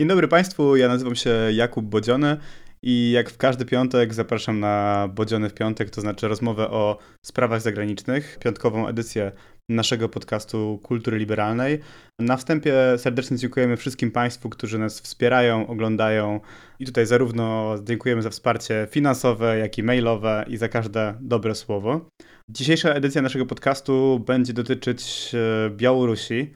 [0.00, 2.36] Dzień dobry Państwu, ja nazywam się Jakub Bodziony
[2.82, 7.60] i jak w każdy piątek zapraszam na Bodziony w piątek, to znaczy rozmowę o sprawach
[7.60, 9.32] zagranicznych, piątkową edycję
[9.68, 11.80] naszego podcastu Kultury Liberalnej.
[12.18, 16.40] Na wstępie serdecznie dziękujemy wszystkim Państwu, którzy nas wspierają, oglądają
[16.78, 22.08] i tutaj zarówno dziękujemy za wsparcie finansowe, jak i mailowe i za każde dobre słowo.
[22.48, 26.52] Dzisiejsza edycja naszego podcastu będzie dotyczyć e, Białorusi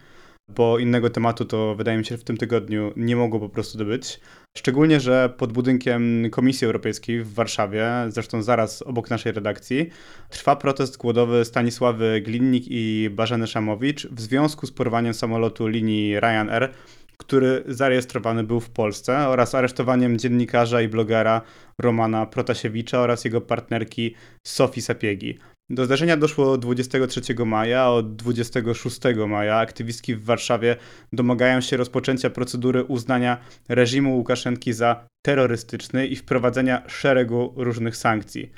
[0.48, 4.20] bo innego tematu to wydaje mi się, w tym tygodniu nie mogło po prostu być.
[4.56, 9.90] Szczególnie, że pod budynkiem Komisji Europejskiej w Warszawie, zresztą zaraz obok naszej redakcji,
[10.28, 16.72] trwa protest głodowy Stanisławy Glinnik i Barzeny Szamowicz w związku z porwaniem samolotu linii Ryanair,
[17.16, 21.40] który zarejestrowany był w Polsce, oraz aresztowaniem dziennikarza i blogera
[21.80, 24.14] Romana Protasiewicza oraz jego partnerki
[24.46, 25.38] Sofii Sapiegi.
[25.74, 27.90] Do zdarzenia doszło 23 maja.
[27.90, 30.76] Od 26 maja aktywistki w Warszawie
[31.12, 33.38] domagają się rozpoczęcia procedury uznania
[33.68, 38.52] reżimu Łukaszenki za terrorystyczny i wprowadzenia szeregu różnych sankcji.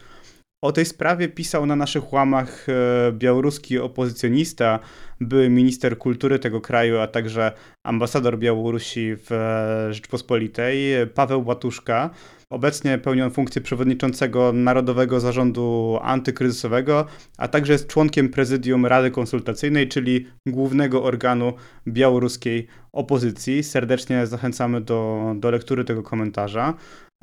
[0.67, 4.79] O tej sprawie pisał na naszych łamach e, białoruski opozycjonista,
[5.21, 7.53] były minister kultury tego kraju, a także
[7.85, 12.11] ambasador Białorusi w e, Rzeczpospolitej, Paweł Łatuszka.
[12.51, 17.07] Obecnie pełni on funkcję przewodniczącego Narodowego Zarządu Antykryzysowego,
[17.39, 21.53] a także jest członkiem prezydium Rady Konsultacyjnej, czyli głównego organu
[21.89, 23.63] białoruskiej opozycji.
[23.63, 26.75] Serdecznie zachęcamy do, do lektury tego komentarza.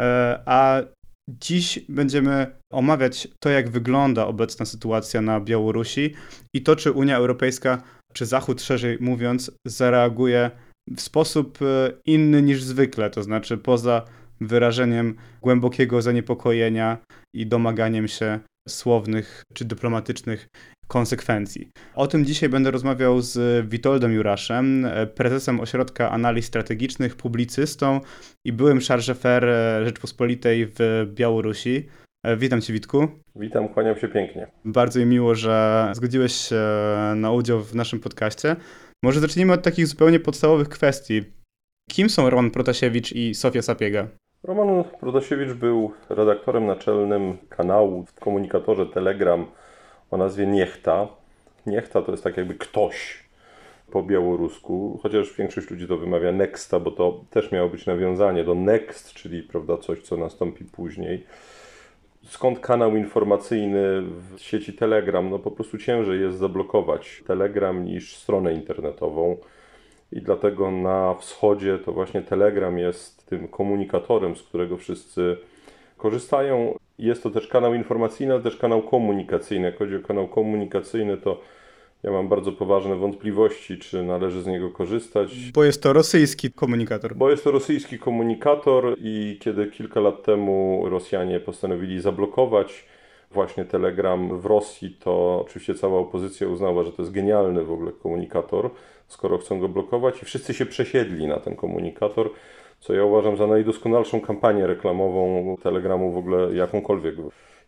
[0.02, 0.82] E, a
[1.30, 6.14] Dziś będziemy omawiać to, jak wygląda obecna sytuacja na Białorusi
[6.54, 10.52] i to, czy Unia Europejska, czy Zachód szerzej mówiąc, zareaguje
[10.96, 14.06] w sposób e, inny niż zwykle, to znaczy poza
[14.42, 16.98] wyrażeniem głębokiego zaniepokojenia
[17.36, 20.48] i domaganiem się słownych czy dyplomatycznych
[20.88, 21.70] konsekwencji.
[21.96, 28.02] O tym dzisiaj będę rozmawiał z Witoldem Juraszem, prezesem Ośrodka Analiz Strategicznych, publicystą
[28.46, 29.46] i byłym szarżefer
[29.86, 31.86] Rzeczpospolitej w Białorusi.
[32.38, 33.08] Witam Cię, Witku.
[33.36, 34.48] Witam, kłaniam się pięknie.
[34.66, 36.62] Bardzo mi miło, że zgodziłeś się
[37.16, 38.56] na udział w naszym podcaście.
[39.04, 41.24] Może zacznijmy od takich zupełnie podstawowych kwestii.
[41.90, 44.08] Kim są Roman Protasiewicz i Sofia Sapiega?
[44.44, 49.46] Roman Protasiewicz był redaktorem naczelnym kanału w komunikatorze Telegram
[50.14, 51.08] o nazwie Niechta.
[51.66, 53.24] Niechta to jest tak jakby ktoś
[53.92, 58.56] po białorusku, chociaż większość ludzi to wymawia Nexta, bo to też miało być nawiązanie do
[58.56, 61.26] Next, czyli prawda, coś, co nastąpi później.
[62.24, 65.30] Skąd kanał informacyjny w sieci Telegram?
[65.30, 69.38] No po prostu ciężej jest zablokować Telegram niż stronę internetową.
[70.12, 75.38] I dlatego na wschodzie to właśnie Telegram jest tym komunikatorem, z którego wszyscy
[75.98, 76.76] korzystają.
[76.98, 79.66] Jest to też kanał informacyjny, ale też kanał komunikacyjny.
[79.66, 81.42] Jak chodzi o kanał komunikacyjny, to
[82.04, 85.52] ja mam bardzo poważne wątpliwości, czy należy z niego korzystać.
[85.54, 87.16] Bo jest to rosyjski komunikator.
[87.16, 92.86] Bo jest to rosyjski komunikator i kiedy kilka lat temu Rosjanie postanowili zablokować
[93.32, 97.92] właśnie Telegram w Rosji, to oczywiście cała opozycja uznała, że to jest genialny w ogóle
[97.92, 98.70] komunikator,
[99.08, 102.30] skoro chcą go blokować i wszyscy się przesiedli na ten komunikator
[102.84, 107.16] co ja uważam za najdoskonalszą kampanię reklamową Telegramu w ogóle jakąkolwiek,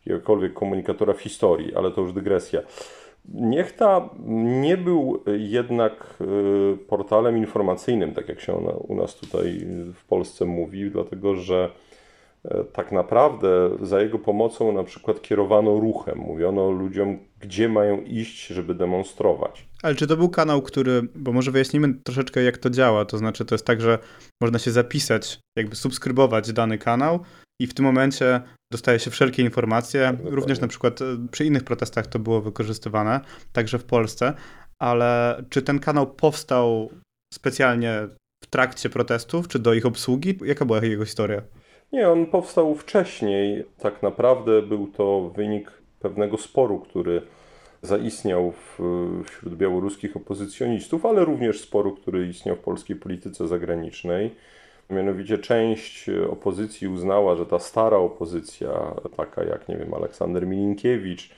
[0.06, 2.62] jakiegokolwiek komunikatora w historii, ale to już dygresja.
[3.34, 4.10] Niechta
[4.62, 6.18] nie był jednak
[6.74, 8.54] y, portalem informacyjnym, tak jak się
[8.88, 11.70] u nas tutaj w Polsce mówi, dlatego że
[12.74, 16.18] tak naprawdę za jego pomocą na przykład kierowano ruchem.
[16.18, 19.68] Mówiono ludziom, gdzie mają iść, żeby demonstrować.
[19.84, 23.46] Ale czy to był kanał, który, bo może wyjaśnimy troszeczkę jak to działa, to znaczy
[23.46, 24.00] to jest tak, że
[24.42, 27.20] można się zapisać, jakby subskrybować dany kanał
[27.62, 28.42] i w tym momencie
[28.72, 30.32] dostaje się wszelkie informacje, Dokładnie.
[30.32, 33.22] również na przykład e, przy innych protestach to było wykorzystywane,
[33.54, 34.34] także w Polsce,
[34.82, 36.90] ale czy ten kanał powstał
[37.34, 38.08] specjalnie
[38.44, 40.40] w trakcie protestów, czy do ich obsługi?
[40.46, 41.42] Jaka była jego historia?
[41.94, 43.66] Nie, on powstał wcześniej.
[43.80, 47.22] Tak naprawdę był to wynik pewnego sporu, który
[47.82, 48.80] zaistniał w,
[49.26, 54.32] wśród białoruskich opozycjonistów, ale również sporu, który istniał w polskiej polityce zagranicznej.
[54.90, 61.30] Mianowicie część opozycji uznała, że ta stara opozycja, taka jak, nie wiem, Aleksander Milinkiewicz,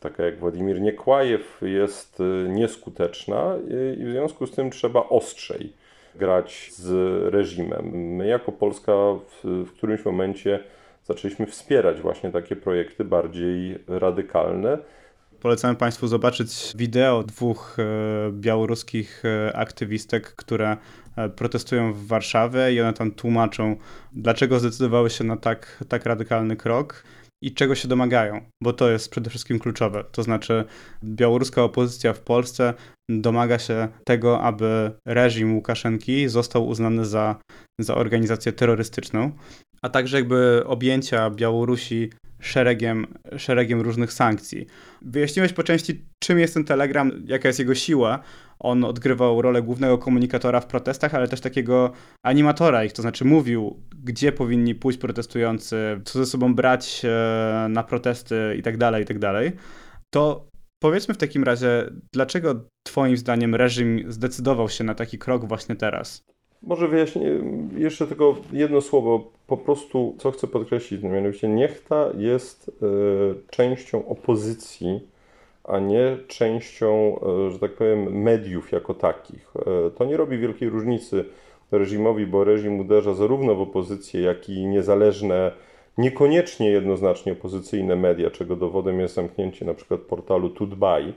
[0.00, 3.54] taka jak Władimir Niekłajew, jest nieskuteczna
[3.98, 5.72] i w związku z tym trzeba ostrzej
[6.16, 6.88] grać z
[7.34, 7.84] reżimem.
[7.90, 10.60] My jako Polska w, w którymś momencie
[11.04, 14.78] zaczęliśmy wspierać właśnie takie projekty bardziej radykalne.
[15.40, 17.82] Polecamy Państwu zobaczyć wideo dwóch e,
[18.32, 20.76] białoruskich e, aktywistek, które
[21.16, 23.76] e, protestują w Warszawie i one tam tłumaczą,
[24.12, 27.04] dlaczego zdecydowały się na tak, tak radykalny krok.
[27.42, 30.04] I czego się domagają, bo to jest przede wszystkim kluczowe.
[30.12, 30.64] To znaczy,
[31.04, 32.74] białoruska opozycja w Polsce
[33.08, 37.36] domaga się tego, aby reżim Łukaszenki został uznany za,
[37.80, 39.32] za organizację terrorystyczną,
[39.82, 42.10] a także jakby objęcia Białorusi
[42.40, 43.06] szeregiem,
[43.36, 44.66] szeregiem różnych sankcji.
[45.02, 48.22] Wyjaśniłeś po części, czym jest ten Telegram, jaka jest jego siła.
[48.58, 51.92] On odgrywał rolę głównego komunikatora w protestach, ale też takiego
[52.22, 57.82] animatora ich, to znaczy mówił, gdzie powinni pójść protestujący, co ze sobą brać e, na
[57.82, 59.32] protesty itd., tak itd.
[59.32, 59.62] Tak
[60.10, 60.46] to
[60.82, 62.54] powiedzmy w takim razie, dlaczego
[62.86, 66.24] Twoim zdaniem reżim zdecydował się na taki krok właśnie teraz?
[66.62, 67.30] Może wyjaśnię
[67.76, 69.30] jeszcze tylko jedno słowo.
[69.46, 72.72] Po prostu, co chcę podkreślić, no mianowicie niechta jest y,
[73.50, 75.00] częścią opozycji,
[75.68, 79.52] a nie częścią, y, że tak powiem, mediów jako takich.
[79.86, 81.24] Y, to nie robi wielkiej różnicy
[81.72, 85.52] reżimowi, bo reżim uderza zarówno w opozycję, jak i niezależne,
[85.98, 91.14] niekoniecznie jednoznacznie opozycyjne media, czego dowodem jest zamknięcie na przykład portalu Tutbaj,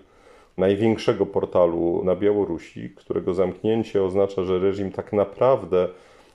[0.57, 5.87] największego portalu na Białorusi, którego zamknięcie oznacza, że reżim tak naprawdę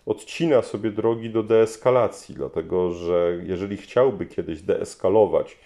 [0.07, 5.59] odcina sobie drogi do deeskalacji, dlatego że jeżeli chciałby kiedyś deeskalować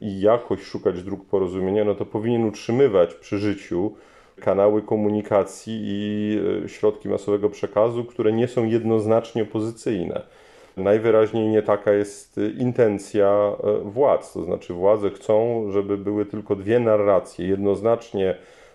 [0.00, 3.92] i jakoś szukać dróg porozumienia, no to powinien utrzymywać przy życiu
[4.40, 10.22] kanały komunikacji i e, środki masowego przekazu, które nie są jednoznacznie opozycyjne.
[10.76, 16.56] Najwyraźniej nie taka jest e, intencja e, władz, to znaczy władze chcą, żeby były tylko
[16.56, 18.34] dwie narracje, jednoznacznie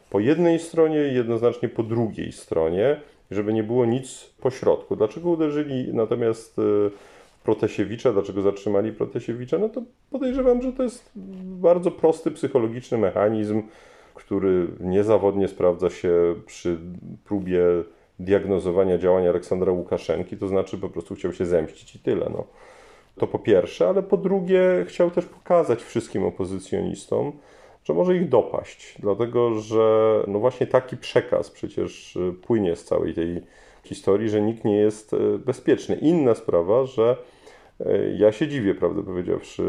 [0.10, 3.02] po jednej stronie i jednoznacznie po drugiej stronie,
[3.32, 4.96] żeby nie było nic po środku.
[4.96, 6.58] Dlaczego uderzyli natomiast
[7.44, 9.58] Protasiewicza, dlaczego zatrzymali Protasiewicza?
[9.58, 11.12] No to podejrzewam, że to jest
[11.44, 13.64] bardzo prosty psychologiczny mechanizm,
[14.14, 16.78] który niezawodnie sprawdza się przy
[17.26, 17.64] próbie
[18.20, 22.30] diagnozowania działania Aleksandra Łukaszenki, to znaczy po prostu chciał się zemścić i tyle.
[22.34, 22.44] No.
[23.18, 27.32] To po pierwsze, ale po drugie chciał też pokazać wszystkim opozycjonistom,
[27.84, 33.42] że może ich dopaść, dlatego że no właśnie taki przekaz przecież płynie z całej tej
[33.84, 35.96] historii, że nikt nie jest y, bezpieczny.
[35.96, 37.18] Inna sprawa, że
[38.18, 39.64] ja się dziwię, prawdę powiedziawszy,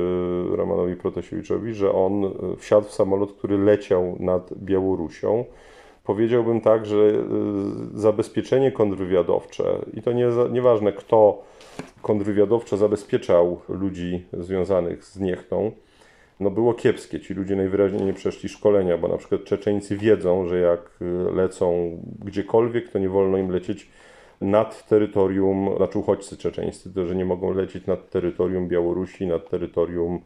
[0.51, 5.45] Romanowi Protasiewiczowi, że on e, wsiadł w samolot, który leciał nad Białorusią.
[6.05, 7.23] Powiedziałbym tak, że e,
[7.95, 11.43] zabezpieczenie kontrwywiadowcze, i to nie, nieważne kto
[12.03, 15.73] kontrwywiadowczo zabezpieczał ludzi związanych z Niechtą,
[16.41, 17.21] no było kiepskie.
[17.21, 21.99] Ci ludzie najwyraźniej nie przeszli szkolenia, bo na przykład Czeczeńcy wiedzą, że jak e, lecą
[22.25, 23.91] gdziekolwiek, to nie wolno im lecieć
[24.41, 30.21] nad terytorium, znaczy uchodźcy czeczeńscy, to, że nie mogą lecieć nad terytorium Białorusi, nad terytorium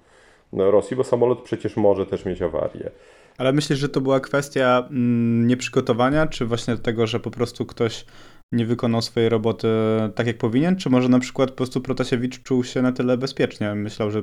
[0.52, 2.90] no, Rosji, bo samolot przecież może też mieć awarię.
[3.38, 8.04] Ale myślisz, że to była kwestia mm, nieprzygotowania, czy właśnie tego, że po prostu ktoś
[8.52, 9.68] nie wykonał swojej roboty
[10.14, 10.76] tak, jak powinien?
[10.76, 13.74] Czy może na przykład po prostu Protasiewicz czuł się na tyle bezpiecznie?
[13.74, 14.22] Myślał, że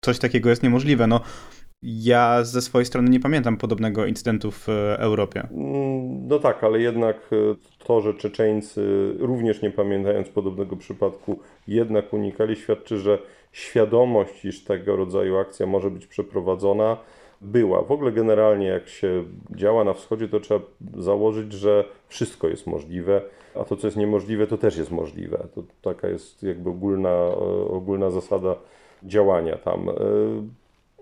[0.00, 1.06] coś takiego jest niemożliwe.
[1.06, 1.20] No,
[1.82, 4.68] ja ze swojej strony nie pamiętam podobnego incydentu w
[4.98, 5.48] Europie.
[5.50, 7.36] Mm, no tak, ale jednak e,
[7.84, 13.18] to, że Czeczeńcy również nie pamiętając podobnego przypadku, jednak unikali, świadczy, że
[13.52, 16.96] świadomość, iż tego rodzaju akcja może być przeprowadzona,
[17.40, 17.82] była.
[17.82, 19.24] W ogóle generalnie jak się
[19.56, 20.60] działa na wschodzie, to trzeba
[20.96, 23.22] założyć, że wszystko jest możliwe,
[23.54, 25.46] a to, co jest niemożliwe, to też jest możliwe.
[25.54, 27.34] To taka jest jakby ogólna, e,
[27.70, 28.56] ogólna zasada
[29.02, 29.88] działania tam.
[29.88, 29.94] E,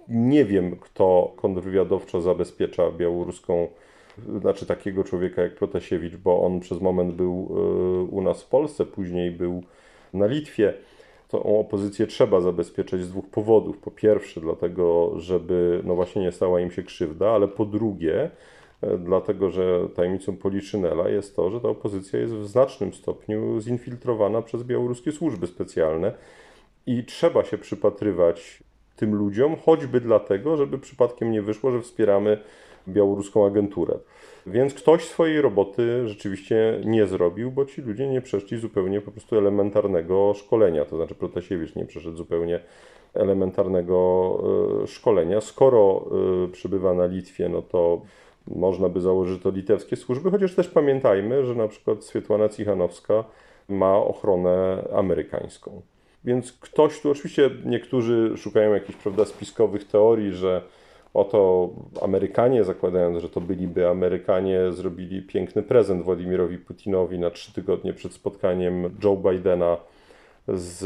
[0.09, 3.69] nie wiem, kto kontrwywiadowczo zabezpiecza białoruską,
[4.41, 8.87] znaczy takiego człowieka jak Protasiewicz, bo on przez moment był e, u nas w Polsce,
[8.87, 9.63] później był
[10.15, 10.75] na Litwie.
[11.29, 13.79] Tą opozycję trzeba zabezpieczać z dwóch powodów.
[13.79, 18.31] Po pierwsze, dlatego, żeby no właśnie nie stała im się krzywda, ale po drugie,
[18.83, 24.43] e, dlatego, że tajemnicą Policzynela jest to, że ta opozycja jest w znacznym stopniu zinfiltrowana
[24.43, 26.13] przez białoruskie służby specjalne
[26.87, 28.63] i trzeba się przypatrywać
[28.97, 32.39] tym ludziom, choćby dlatego, żeby przypadkiem nie wyszło, że wspieramy
[32.89, 33.99] białoruską agenturę.
[34.47, 39.39] Więc ktoś swojej roboty rzeczywiście nie zrobił, bo ci ludzie nie przeszli zupełnie po prostu
[39.39, 40.85] elementarnego szkolenia.
[40.85, 42.61] To znaczy Protasiewicz nie przeszedł zupełnie
[43.15, 44.39] elementarnego
[44.83, 45.41] e, szkolenia.
[45.41, 46.05] Skoro
[46.45, 48.01] e, przybywa na Litwie, no to
[48.47, 53.25] można by założyć, to litewskie służby, chociaż też pamiętajmy, że na przykład Swietłana Cichanowska
[53.69, 55.83] ma ochronę amerykańską.
[56.27, 60.63] Więc ktoś tu, oczywiście niektórzy szukają jakichś prawda, spiskowych teorii, że
[61.15, 61.71] oto
[62.03, 68.13] Amerykanie, zakładając, że to byliby Amerykanie, zrobili piękny prezent Władimirowi Putinowi na trzy tygodnie przed
[68.13, 69.77] spotkaniem Joe Bidena
[70.49, 70.85] z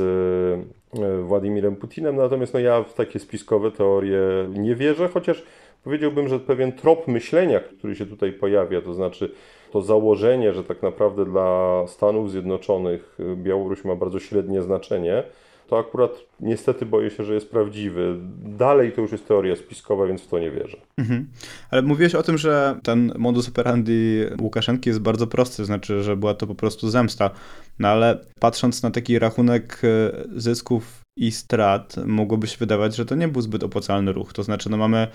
[1.00, 2.16] e, Władimirem Putinem.
[2.16, 5.44] Natomiast no, ja w takie spiskowe teorie nie wierzę, chociaż
[5.84, 9.30] powiedziałbym, że pewien trop myślenia, który się tutaj pojawia, to znaczy
[9.72, 15.22] to założenie, że tak naprawdę dla Stanów Zjednoczonych Białoruś ma bardzo średnie znaczenie,
[15.70, 16.10] to akurat
[16.40, 18.16] niestety boję się, że jest prawdziwy.
[18.42, 20.76] Dalej to już jest teoria spiskowa, więc w to nie wierzę.
[20.98, 21.28] Mhm.
[21.70, 26.34] Ale mówiłeś o tym, że ten modus operandi Łukaszenki jest bardzo prosty, znaczy, że była
[26.34, 27.30] to po prostu zemsta.
[27.78, 33.14] No ale patrząc na taki rachunek e, zysków i strat, mogłoby się wydawać, że to
[33.14, 34.32] nie był zbyt opłacalny ruch.
[34.32, 35.08] To znaczy, no mamy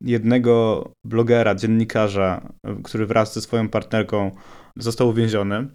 [0.00, 2.52] jednego blogera, dziennikarza,
[2.84, 4.30] który wraz ze swoją partnerką
[4.76, 5.68] został uwięziony.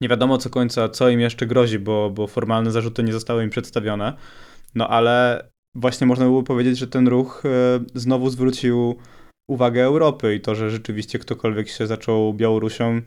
[0.00, 3.50] Nie wiadomo co końca, co im jeszcze grozi, bo, bo formalne zarzuty nie zostały im
[3.50, 4.16] przedstawione.
[4.74, 8.96] No ale właśnie można było powiedzieć, że ten ruch e, znowu zwrócił
[9.50, 13.00] uwagę Europy i to, że rzeczywiście ktokolwiek się zaczął Białorusią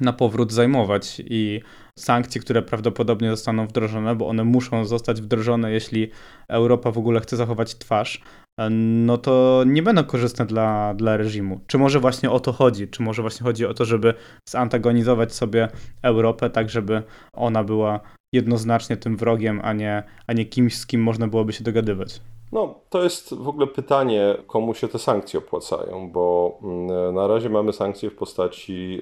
[0.00, 1.60] na powrót zajmować i
[1.98, 6.10] sankcje, które prawdopodobnie zostaną wdrożone, bo one muszą zostać wdrożone, jeśli
[6.48, 8.22] Europa w ogóle chce zachować twarz,
[8.70, 11.60] no to nie będą korzystne dla, dla reżimu.
[11.66, 12.88] Czy może właśnie o to chodzi?
[12.88, 14.14] Czy może właśnie chodzi o to, żeby
[14.48, 15.68] zantagonizować sobie
[16.02, 18.00] Europę, tak żeby ona była
[18.34, 22.20] jednoznacznie tym wrogiem, a nie, a nie kimś, z kim można byłoby się dogadywać?
[22.52, 27.48] No, to jest w ogóle pytanie, komu się te sankcje opłacają, bo mm, na razie
[27.48, 29.00] mamy sankcje w postaci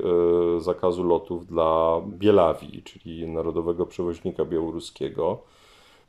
[0.56, 5.42] y, zakazu lotów dla Bielawii, czyli Narodowego Przewoźnika Białoruskiego.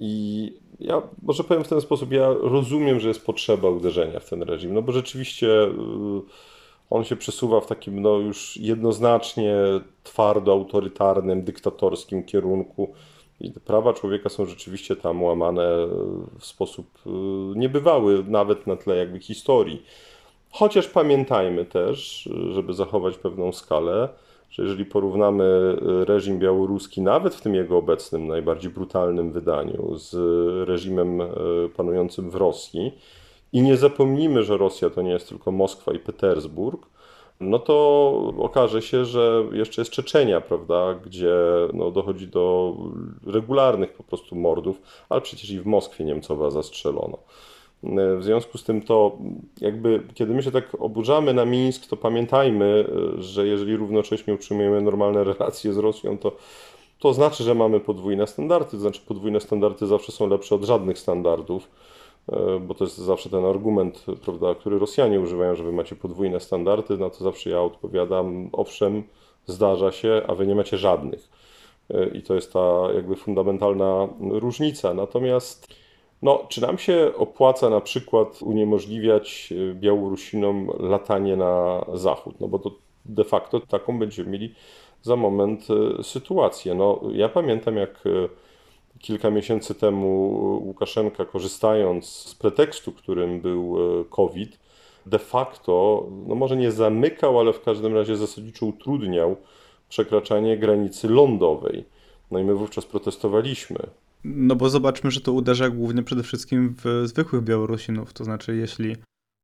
[0.04, 4.44] I ja może powiem w ten sposób, ja rozumiem, że jest potrzeba uderzenia w ten
[4.44, 5.72] reżim, no bo rzeczywiście y,
[6.90, 9.56] on się przesuwa w takim no już jednoznacznie
[10.04, 12.94] twardo autorytarnym, dyktatorskim kierunku
[13.40, 15.68] i prawa człowieka są rzeczywiście tam łamane
[16.40, 17.10] w sposób y,
[17.60, 19.86] niebywały, nawet na tle jakby historii.
[20.52, 24.10] Chociaż pamiętajmy też, żeby zachować pewną skalę,
[24.52, 25.44] że jeżeli porównamy
[26.02, 30.16] y, reżim białoruski, nawet w tym jego obecnym, najbardziej brutalnym wydaniu, z
[30.68, 31.28] reżimem y,
[31.78, 32.92] panującym w Rosji,
[33.54, 36.88] i nie zapomnijmy, że Rosja to nie jest tylko Moskwa i Petersburg,
[37.40, 41.36] no to okaże się, że jeszcze jest Czeczenia, prawda, gdzie
[41.74, 42.76] no, dochodzi do
[43.26, 47.18] regularnych po prostu mordów, ale przecież i w Moskwie Niemcowa zastrzelono.
[48.18, 49.18] W związku z tym to
[49.62, 52.86] jakby, kiedy my się tak oburzamy na Mińsk, to pamiętajmy,
[53.18, 56.32] że jeżeli równocześnie utrzymujemy normalne relacje z Rosją, to
[57.02, 61.00] to znaczy, że mamy podwójne standardy, to znaczy podwójne standardy zawsze są lepsze od żadnych
[61.00, 61.70] standardów,
[62.32, 66.40] e, bo to jest zawsze ten argument, prawda, który Rosjanie używają, że wy macie podwójne
[66.40, 69.04] standardy, na to zawsze ja odpowiadam, owszem,
[69.46, 71.30] zdarza się, a wy nie macie żadnych.
[71.90, 74.94] E, I to jest ta jakby fundamentalna różnica.
[74.94, 75.81] Natomiast
[76.22, 82.36] no, czy nam się opłaca na przykład uniemożliwiać e, Białorusinom latanie na zachód?
[82.40, 82.72] No bo to
[83.06, 84.56] de facto taką będziemy mieli
[85.02, 85.68] za moment
[86.00, 86.76] e, sytuację.
[86.76, 88.10] No, ja pamiętam, jak e,
[89.00, 90.10] kilka miesięcy temu
[90.66, 93.78] Łukaszenka, korzystając z pretekstu, którym był
[94.10, 94.60] COVID,
[95.06, 99.36] de facto, no może nie zamykał, ale w każdym razie zasadniczo utrudniał
[99.90, 101.86] przekraczanie granicy lądowej.
[102.32, 103.80] No i my wówczas protestowaliśmy.
[104.24, 108.96] No bo zobaczmy, że to uderza głównie przede wszystkim w zwykłych Białorusinów, to znaczy jeśli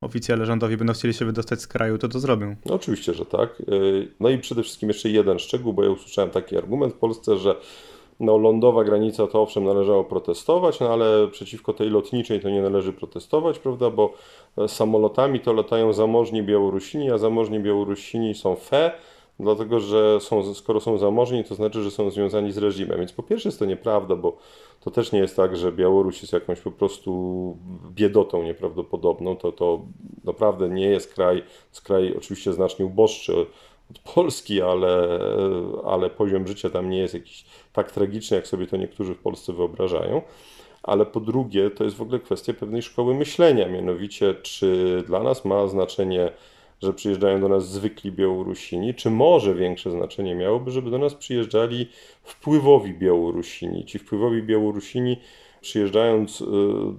[0.02, 2.56] oficjale rządowi będą chcieli się wydostać z kraju, to to zrobią.
[2.66, 3.60] No oczywiście, że tak.
[3.60, 7.38] Y, no i przede wszystkim jeszcze jeden szczegół, bo ja usłyszałem taki argument w Polsce,
[7.38, 7.56] że
[8.20, 12.94] no, lądowa granica to owszem należało protestować, no ale przeciwko tej lotniczej to nie należy
[12.94, 14.14] protestować, prawda, bo
[14.68, 18.92] samolotami to latają zamożni Białorusini, a zamożni Białorusini są fe,
[19.40, 23.00] dlatego że są, skoro są zamożni, to znaczy, że są związani z reżimem.
[23.00, 24.38] Więc po pierwsze jest to nieprawda, bo
[24.80, 27.58] to też nie jest tak, że Białoruś jest jakąś po prostu
[27.92, 29.36] biedotą nieprawdopodobną.
[29.36, 29.82] To, to
[30.24, 33.46] naprawdę nie jest kraj, jest kraj oczywiście znacznie uboższy
[33.92, 35.20] od Polski, ale,
[35.86, 39.54] ale poziom życia tam nie jest jakiś tak tragiczny, jak sobie to niektórzy w Polsce
[39.54, 40.22] wyobrażają.
[40.84, 45.46] Ale po drugie, to jest w ogóle kwestia pewnej szkoły myślenia, mianowicie, czy dla nas
[45.46, 46.32] ma znaczenie
[46.84, 51.88] że przyjeżdżają do nas zwykli Białorusini, czy może większe znaczenie miałoby, żeby do nas przyjeżdżali
[52.24, 53.86] wpływowi Białorusini.
[53.86, 55.18] Ci wpływowi Białorusini
[55.62, 56.46] przyjeżdżając y,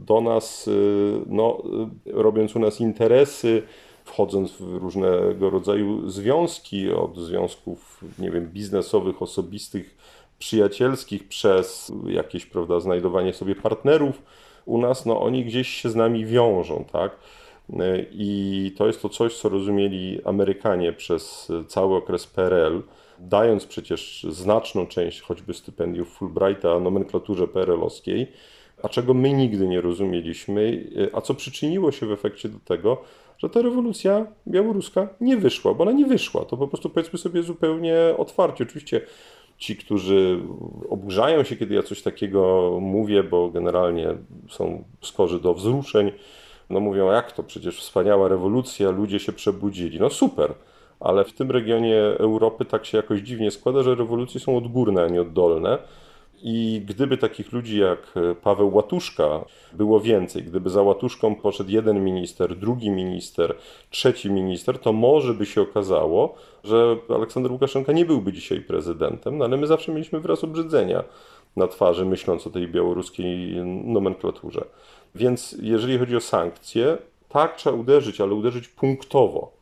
[0.07, 1.63] do nas, y, no,
[2.07, 3.63] y, robiąc u nas interesy,
[4.05, 9.97] wchodząc w różnego rodzaju związki, od związków, nie wiem, biznesowych, osobistych,
[10.39, 14.23] przyjacielskich, przez jakieś, prawda, znajdowanie sobie partnerów
[14.67, 17.17] u nas, no oni gdzieś się z nami wiążą, tak?
[18.13, 22.83] I to jest to coś, co rozumieli Amerykanie przez cały okres PRL,
[23.19, 28.27] dając przecież znaczną część choćby stypendiów Fulbrighta nomenklaturze PRL-owskiej,
[28.83, 33.03] a czego my nigdy nie rozumieliśmy, a co przyczyniło się w efekcie do tego,
[33.39, 36.45] że ta rewolucja białoruska nie wyszła, bo ona nie wyszła.
[36.45, 38.65] To po prostu powiedzmy sobie zupełnie otwarcie.
[38.65, 39.01] Oczywiście
[39.59, 40.41] ci, którzy
[40.91, 44.15] oburzają się, kiedy ja coś takiego mówię, bo generalnie
[44.49, 46.13] są skorzy do wzruszeń,
[46.71, 50.01] no mówią, jak to, przecież wspaniała rewolucja, ludzie się przebudzili.
[50.01, 50.55] No super,
[51.01, 55.09] ale w tym regionie Europy tak się jakoś dziwnie składa, że rewolucje są odgórne, a
[55.09, 55.79] nie oddolne.
[56.43, 62.57] I gdyby takich ludzi jak Paweł Łatuszka było więcej, gdyby za Łatuszką poszedł jeden minister,
[62.57, 63.55] drugi minister,
[63.91, 66.35] trzeci minister, to może by się okazało,
[66.65, 71.05] że Aleksander Łukaszenka nie byłby dzisiaj prezydentem, no ale my zawsze mieliśmy wyraz obrzydzenia
[71.57, 74.65] na twarzy, myśląc o tej białoruskiej nomenklaturze.
[75.15, 76.99] Więc jeżeli chodzi o sankcje,
[77.29, 79.53] tak trzeba uderzyć, ale uderzyć punktowo.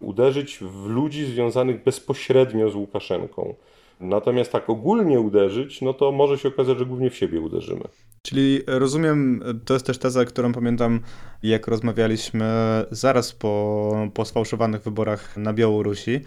[0.00, 3.54] Uderzyć w ludzi związanych bezpośrednio z Łukaszenką.
[4.00, 7.84] Natomiast tak ogólnie uderzyć, no to może się okazać, że głównie w siebie uderzymy.
[8.22, 11.00] Czyli rozumiem, to jest też teza, którą pamiętam,
[11.42, 12.46] jak rozmawialiśmy
[12.90, 16.20] zaraz po, po sfałszowanych wyborach na Białorusi.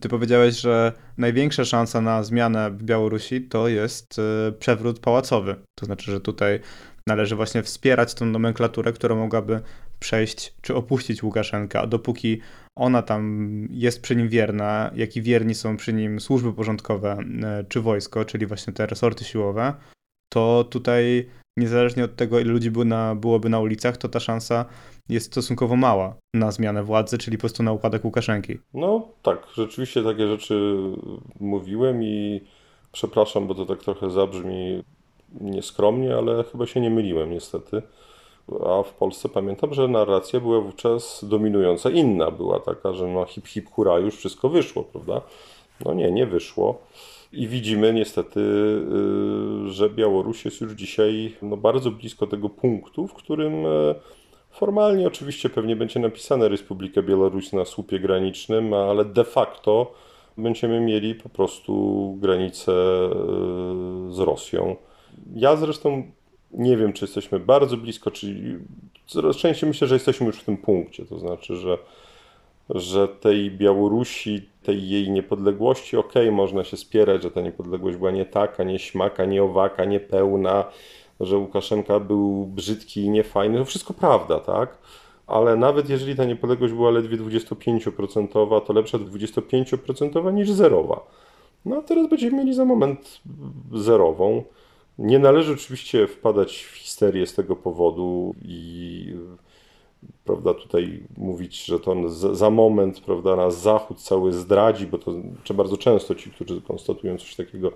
[0.00, 5.56] Ty powiedziałeś, że największa szansa na zmianę w Białorusi to jest e, przewrót pałacowy.
[5.74, 6.60] To znaczy, że tutaj
[7.08, 9.60] należy właśnie wspierać tą nomenklaturę, która mogłaby
[9.98, 12.40] przejść czy opuścić Łukaszenkę, a dopóki
[12.76, 17.64] ona tam jest przy nim wierna, jak i wierni są przy nim służby porządkowe e,
[17.68, 19.74] czy wojsko, czyli właśnie te resorty siłowe,
[20.32, 24.64] to tutaj niezależnie od tego, ile ludzi by na, byłoby na ulicach, to ta szansa
[25.08, 28.58] jest stosunkowo mała na zmianę władzy, czyli po prostu na upadek Łukaszenki.
[28.74, 30.76] No tak, rzeczywiście takie rzeczy
[31.40, 32.40] mówiłem i
[32.92, 34.82] przepraszam, bo to tak trochę zabrzmi
[35.40, 37.82] nieskromnie, ale chyba się nie myliłem niestety.
[38.66, 41.90] A w Polsce pamiętam, że narracja była wówczas dominująca.
[41.90, 45.20] Inna była taka, że no hip hip hura, już wszystko wyszło, prawda?
[45.84, 46.78] No nie, nie wyszło.
[47.32, 53.14] I widzimy niestety, y, że Białoruś jest już dzisiaj no, bardzo blisko tego punktu, w
[53.14, 53.94] którym e,
[54.50, 59.92] formalnie oczywiście pewnie będzie napisane Republika Białoruś na słupie granicznym, ale de facto
[60.38, 63.08] będziemy mieli po prostu granicę e,
[64.12, 64.76] z Rosją.
[65.34, 66.02] Ja zresztą
[66.50, 68.58] nie wiem, czy jesteśmy bardzo blisko, czy
[69.06, 71.06] coraz częściej myślę, że jesteśmy już w tym punkcie.
[71.06, 71.78] To znaczy, że,
[72.70, 78.10] że tej Białorusi, tej jej niepodległości, okej, okay, można się spierać, że ta niepodległość była
[78.10, 80.64] nie taka, nie śmaka, nie owaka, nie pełna,
[81.20, 83.58] że Łukaszenka był brzydki i niefajny.
[83.58, 84.78] To wszystko prawda, tak?
[85.26, 91.00] Ale nawet jeżeli ta niepodległość była ledwie 25%, to lepsza 25% niż zerowa.
[91.64, 93.20] No a teraz będziemy mieli za moment
[93.74, 94.42] zerową.
[94.98, 99.14] Nie należy oczywiście wpadać w histerię z tego powodu i
[100.24, 105.14] prawda, tutaj mówić, że to za moment prawda, nas Zachód cały zdradzi, bo to
[105.54, 107.72] bardzo często ci, którzy konstatują coś takiego,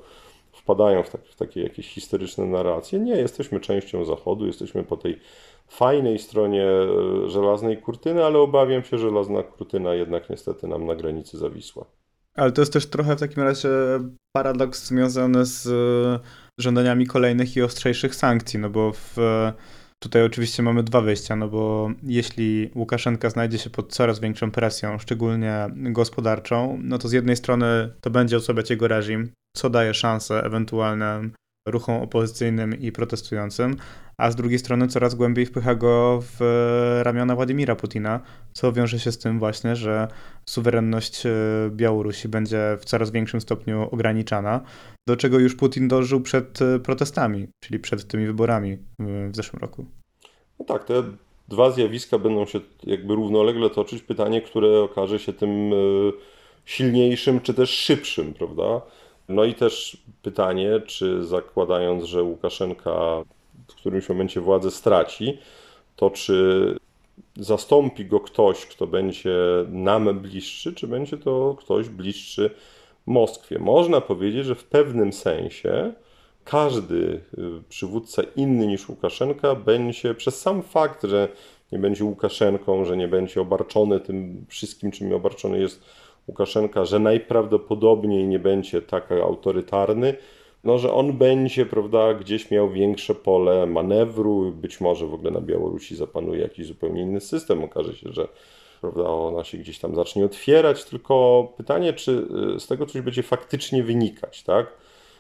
[0.53, 2.99] wpadają w, tak, w takie jakieś historyczne narracje.
[2.99, 5.21] Nie, jesteśmy częścią Zachodu, jesteśmy po tej
[5.69, 10.97] fajnej stronie e, żelaznej kurtyny, ale obawiam się, że żelazna kurtyna jednak niestety nam na
[10.97, 11.85] granicy zawisła.
[12.35, 13.69] Ale to jest też trochę w takim razie
[14.33, 15.69] paradoks związany z
[16.61, 19.17] żądaniami kolejnych i ostrzejszych sankcji, no bo w,
[19.99, 24.99] tutaj oczywiście mamy dwa wyjścia, no bo jeśli Łukaszenka znajdzie się pod coraz większą presją,
[24.99, 30.45] szczególnie gospodarczą, no to z jednej strony to będzie osłabiać jego reżim, co daje szansę
[30.45, 31.33] ewentualnym
[31.67, 33.77] ruchom opozycyjnym i protestującym,
[34.19, 36.41] a z drugiej strony coraz głębiej wpycha go w
[37.03, 38.21] ramiona Władimira Putina,
[38.53, 40.09] co wiąże się z tym właśnie, że
[40.47, 41.31] suwerenność e,
[41.71, 44.61] Białorusi będzie w coraz większym stopniu ograniczana,
[45.09, 49.87] do czego już Putin dążył przed e, protestami, czyli przed tymi wyborami w zeszłym roku.
[50.59, 51.03] No tak, te
[51.49, 54.03] dwa zjawiska będą się jakby równolegle toczyć.
[54.03, 55.77] Pytanie, które okaże się tym e,
[56.65, 58.81] silniejszym czy też szybszym, prawda?
[59.31, 63.23] No i też pytanie, czy zakładając, że Łukaszenka
[63.69, 65.39] w którymś momencie władzę straci,
[65.97, 66.77] to czy
[67.37, 69.37] zastąpi go ktoś, kto będzie
[69.69, 72.51] nam bliższy, czy będzie to ktoś bliższy
[73.07, 73.59] Moskwie.
[73.59, 75.93] Można powiedzieć, że w pewnym sensie
[76.45, 77.21] każdy y,
[77.69, 81.29] przywódca inny niż Łukaszenka będzie przez sam fakt, że
[81.73, 85.85] nie będzie Łukaszenką, że nie będzie obarczony tym wszystkim, czym obarczony jest
[86.31, 90.15] Łukaszenka, że najprawdopodobniej nie będzie tak autorytarny,
[90.65, 95.41] no, że on będzie, prawda, gdzieś miał większe pole manewru, być może w ogóle na
[95.41, 98.29] Białorusi zapanuje jakiś zupełnie inny system, okaże się, że
[98.81, 103.23] prawda, ona się gdzieś tam zacznie otwierać, tylko pytanie, czy y, z tego coś będzie
[103.23, 104.67] faktycznie wynikać, tak?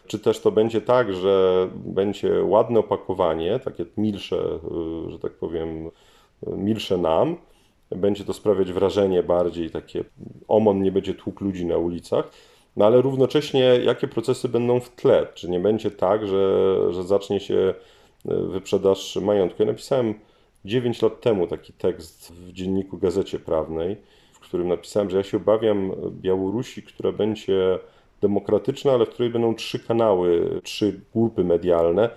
[0.07, 4.37] Czy też to będzie tak, że będzie ładne opakowanie, takie milsze,
[5.07, 5.90] y, że tak powiem, y,
[6.46, 7.37] milsze nam,
[7.90, 10.05] będzie to sprawiać wrażenie bardziej takie,
[10.48, 12.31] OMON nie będzie tłukł ludzi na ulicach,
[12.76, 15.26] no ale równocześnie jakie procesy będą w tle?
[15.35, 17.74] Czy nie będzie tak, że, że zacznie się
[18.24, 19.62] wyprzedaż majątku?
[19.62, 20.14] Ja napisałem
[20.64, 23.96] 9 lat temu taki tekst w dzienniku Gazecie Prawnej,
[24.33, 27.79] w którym napisałem, że ja się obawiam Białorusi, która będzie
[28.20, 32.11] demokratyczna, ale w której będą trzy kanały, trzy grupy medialne.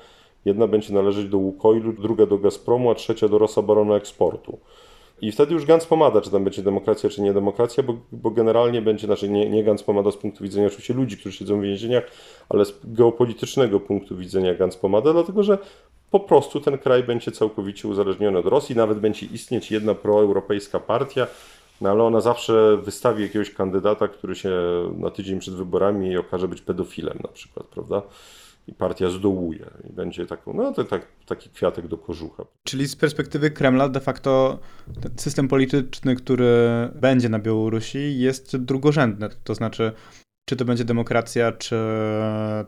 [0.45, 4.59] Jedna będzie należeć do Łukoilu, druga do Gazpromu, a trzecia do Rosabaronu Eksportu.
[5.21, 8.81] I wtedy już Gans pomada, czy tam będzie demokracja, czy nie demokracja, bo, bo generalnie
[8.81, 12.03] będzie, znaczy nie, nie Gans pomada z punktu widzenia oczywiście ludzi, którzy siedzą w więzieniach,
[12.49, 15.57] ale z geopolitycznego punktu widzenia Gans pomada, dlatego że
[16.11, 21.27] po prostu ten kraj będzie całkowicie uzależniony od Rosji, nawet będzie istnieć jedna proeuropejska partia,
[21.81, 24.51] no ale ona zawsze wystawi jakiegoś kandydata, który się
[24.97, 28.01] na tydzień przed wyborami okaże być pedofilem na przykład, prawda?
[28.67, 32.43] I partia zdołuje i będzie taką, no to tak, taki kwiatek do kożucha.
[32.67, 34.59] Czyli z perspektywy Kremla de facto
[35.15, 36.49] system polityczny, który
[36.95, 39.91] będzie na Białorusi jest drugorzędny, to znaczy
[40.49, 41.75] czy to będzie demokracja, czy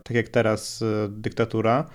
[0.03, 1.89] tak jak teraz dyktatura,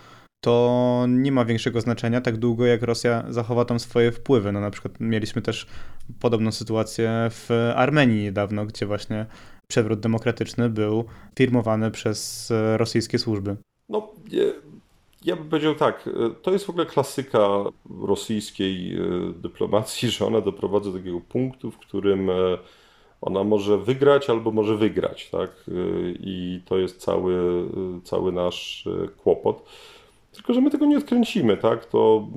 [0.45, 4.53] to nie ma większego znaczenia tak długo, jak Rosja zachowa tam swoje wpływy.
[4.53, 5.67] No na przykład mieliśmy też
[6.21, 9.27] podobną sytuację w Armenii niedawno, gdzie właśnie
[9.71, 11.05] przewrót demokratyczny był
[11.39, 13.57] firmowany przez rosyjskie służby.
[13.91, 14.09] No,
[15.25, 16.09] ja bym powiedział tak,
[16.43, 17.49] to jest w ogóle klasyka
[18.03, 19.01] rosyjskiej e,
[19.37, 22.35] dyplomacji, że ona doprowadza do takiego punktu, w którym e,
[23.21, 25.51] ona może wygrać albo może wygrać, tak?
[25.51, 25.73] E,
[26.21, 27.65] I to jest cały,
[28.05, 28.89] cały nasz
[29.23, 29.69] kłopot.
[30.33, 31.87] Tylko, że my tego nie odkręcimy, tak?
[31.87, 32.29] To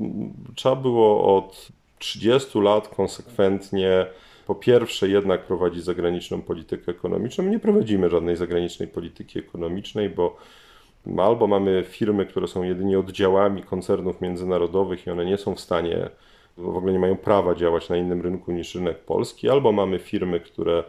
[0.56, 1.68] trzeba było od
[2.00, 4.06] 30 lat konsekwentnie
[4.48, 7.44] po pierwsze jednak prowadzić zagraniczną politykę ekonomiczną.
[7.44, 10.38] My nie prowadzimy żadnej zagranicznej polityki ekonomicznej, bo
[11.18, 16.10] albo mamy firmy, które są jedynie oddziałami koncernów międzynarodowych i one nie są w stanie,
[16.58, 20.40] w ogóle nie mają prawa działać na innym rynku niż rynek polski, albo mamy firmy,
[20.40, 20.84] które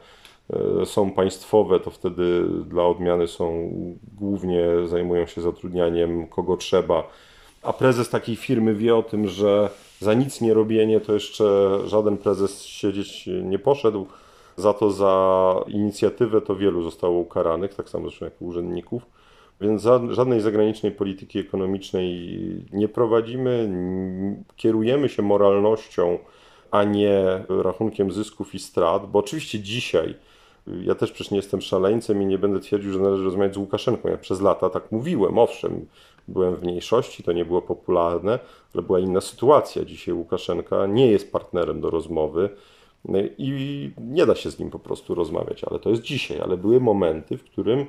[0.53, 3.71] E, są państwowe, to wtedy dla odmiany są
[4.19, 7.09] głównie zajmują się zatrudnianiem kogo trzeba.
[7.63, 12.17] A prezes takiej firmy wie o tym, że za nic nie robienie to jeszcze żaden
[12.17, 14.07] prezes siedzieć nie poszedł.
[14.57, 19.03] Za to za inicjatywę to wielu zostało ukaranych, tak samo zresztą jak urzędników.
[19.61, 22.39] Więc żadnej zagranicznej polityki ekonomicznej
[22.73, 23.71] nie prowadzimy.
[24.57, 26.19] Kierujemy się moralnością,
[26.71, 30.15] a nie rachunkiem zysków i strat, bo oczywiście dzisiaj
[30.83, 34.09] ja też przecież nie jestem szaleńcem i nie będę twierdził, że należy rozmawiać z Łukaszenką.
[34.09, 35.87] Ja przez lata tak mówiłem, owszem,
[36.29, 38.39] byłem w mniejszości, to nie było popularne,
[38.75, 39.85] ale była inna sytuacja.
[39.85, 42.51] Dzisiaj Łukaszenka nie jest partnerem do rozmowy
[43.39, 46.41] i nie da się z nim po prostu rozmawiać, ale to jest dzisiaj.
[46.41, 47.87] Ale były momenty, w którym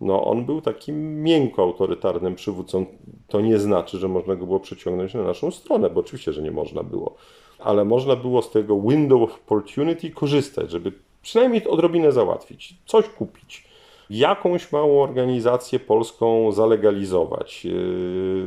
[0.00, 2.86] no, on był takim miękko autorytarnym przywódcą.
[3.28, 6.50] To nie znaczy, że można go było przeciągnąć na naszą stronę, bo oczywiście, że nie
[6.50, 7.14] można było.
[7.58, 13.64] Ale można było z tego window of opportunity korzystać, żeby przynajmniej odrobinę załatwić, coś kupić,
[14.10, 17.72] jakąś małą organizację polską zalegalizować, yy,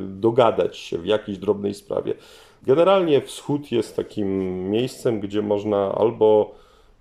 [0.07, 2.13] dogadać się w jakiejś drobnej sprawie.
[2.63, 4.29] Generalnie wschód jest takim
[4.69, 6.51] miejscem, gdzie można albo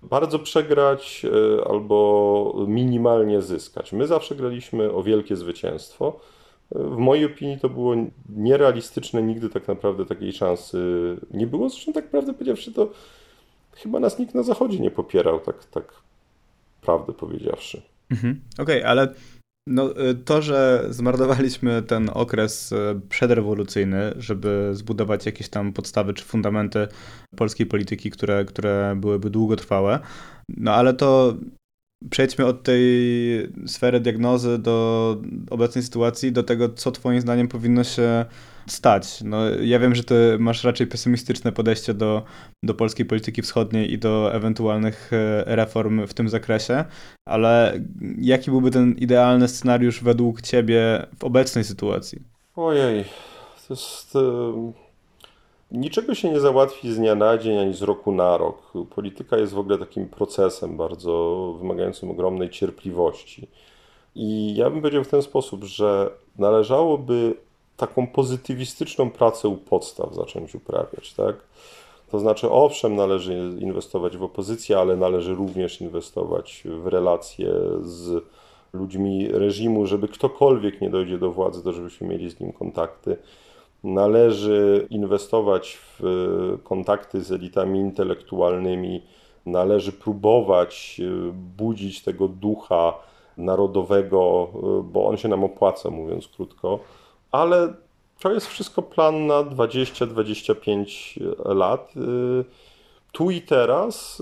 [0.01, 3.91] bardzo przegrać, yy, albo minimalnie zyskać.
[3.91, 6.19] My zawsze graliśmy o wielkie zwycięstwo.
[6.71, 7.95] W mojej opinii to było
[8.29, 11.69] nierealistyczne, nigdy tak naprawdę takiej szansy nie było.
[11.69, 12.89] Zresztą tak naprawdę powiedziawszy, to
[13.75, 15.93] chyba nas nikt na Zachodzie nie popierał, tak, tak
[16.81, 17.81] prawdę powiedziawszy.
[18.11, 18.41] Mhm.
[18.59, 19.13] Okej, okay, ale
[19.69, 22.75] no, y, to, że zmarnowaliśmy ten okres y,
[23.09, 26.87] przedrewolucyjny, żeby zbudować jakieś tam podstawy czy fundamenty
[27.35, 29.99] polskiej polityki, które, które byłyby długotrwałe,
[30.49, 31.33] no ale to
[32.09, 32.83] przejdźmy od tej
[33.67, 35.17] sfery diagnozy do
[35.49, 38.25] obecnej sytuacji, do tego, co Twoim zdaniem powinno się
[38.67, 39.21] stać.
[39.23, 42.23] No, ja wiem, że ty masz raczej pesymistyczne podejście do,
[42.63, 46.85] do polskiej polityki wschodniej i do ewentualnych e, reform w tym zakresie,
[47.25, 47.79] ale
[48.17, 52.21] jaki byłby ten idealny scenariusz według ciebie w obecnej sytuacji?
[52.55, 53.05] Ojej,
[53.67, 54.17] to jest.
[55.71, 58.71] Niczego się nie załatwi z dnia na dzień ani z roku na rok.
[58.95, 63.47] Polityka jest w ogóle takim procesem bardzo wymagającym ogromnej cierpliwości.
[64.15, 67.33] I ja bym powiedział w ten sposób, że należałoby
[67.77, 71.35] taką pozytywistyczną pracę u podstaw zacząć uprawiać, tak?
[72.11, 78.23] To znaczy, owszem, należy inwestować w opozycję, ale należy również inwestować w relacje z
[78.73, 83.17] ludźmi reżimu, żeby ktokolwiek nie dojdzie do władzy, to żebyśmy mieli z nim kontakty.
[83.83, 85.99] Należy inwestować w
[86.63, 89.03] kontakty z elitami intelektualnymi,
[89.45, 92.93] należy próbować e, budzić tego ducha
[93.37, 96.79] narodowego, e, bo on się nam opłaca, mówiąc krótko
[97.31, 97.73] ale
[98.19, 101.93] to jest wszystko plan na 20-25 lat.
[103.11, 104.21] Tu i teraz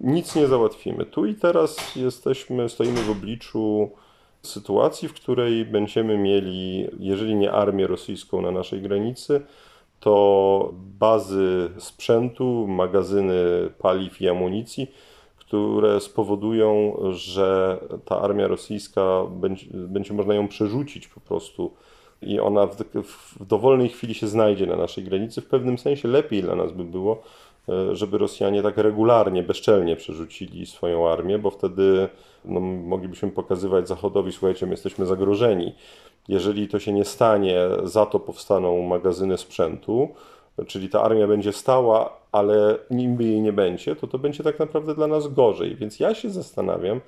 [0.00, 1.06] nic nie załatwimy.
[1.06, 3.90] Tu i teraz jesteśmy, stoimy w obliczu
[4.46, 9.40] sytuacji, w której będziemy mieli, jeżeli nie armię rosyjską na naszej granicy,
[10.00, 13.34] to bazy sprzętu, magazyny
[13.78, 14.90] paliw i amunicji,
[15.36, 21.72] które spowodują, że ta armia rosyjska będzie, będzie można ją przerzucić po prostu
[22.22, 22.76] i ona w,
[23.40, 25.40] w dowolnej chwili się znajdzie na naszej granicy.
[25.40, 27.22] W pewnym sensie lepiej dla nas by było,
[27.92, 32.08] żeby Rosjanie tak regularnie, bezczelnie przerzucili swoją armię, bo wtedy
[32.44, 35.74] no, moglibyśmy pokazywać Zachodowi, słuchajcie, my jesteśmy zagrożeni.
[36.28, 40.08] Jeżeli to się nie stanie, za to powstaną magazyny sprzętu,
[40.66, 44.94] czyli ta armia będzie stała, ale niby jej nie będzie, to to będzie tak naprawdę
[44.94, 45.76] dla nas gorzej.
[45.76, 47.00] Więc ja się zastanawiam,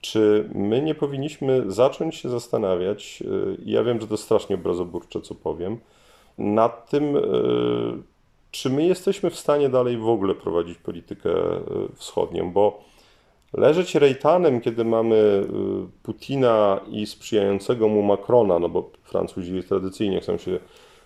[0.00, 5.34] czy my nie powinniśmy zacząć się zastanawiać, y, ja wiem, że to strasznie obrazoburcze, co
[5.34, 5.78] powiem,
[6.38, 7.22] nad tym, y,
[8.50, 11.60] czy my jesteśmy w stanie dalej w ogóle prowadzić politykę y,
[11.94, 12.80] wschodnią, bo
[13.52, 15.46] leżeć rejtanem, kiedy mamy
[16.02, 20.58] Putina i sprzyjającego mu Macrona, no bo Francuzi tradycyjnie chcą się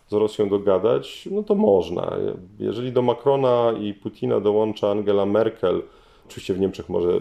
[0.09, 2.17] z Rosją dogadać, no to można.
[2.59, 5.83] Jeżeli do Macrona i Putina dołącza Angela Merkel,
[6.27, 7.21] oczywiście w Niemczech może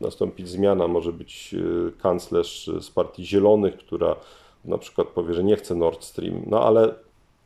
[0.00, 4.16] nastąpić zmiana, może być e, kanclerz z partii Zielonych, która
[4.64, 6.94] na przykład powie, że nie chce Nord Stream, no ale